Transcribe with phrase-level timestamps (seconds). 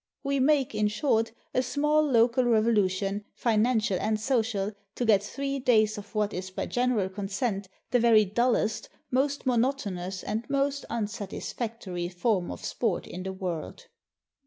[0.23, 5.59] We make, in short, a small local revolu tion, financial and social, to get three
[5.59, 12.09] days of what is by general consent the very dullest, most monotonous, and most unsatisfactory
[12.09, 13.85] form of sport in the world.